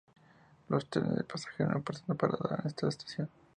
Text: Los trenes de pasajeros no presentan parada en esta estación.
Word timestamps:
Los 0.67 0.87
trenes 0.87 1.15
de 1.15 1.23
pasajeros 1.23 1.71
no 1.75 1.83
presentan 1.83 2.17
parada 2.17 2.57
en 2.63 2.67
esta 2.67 2.87
estación. 2.89 3.29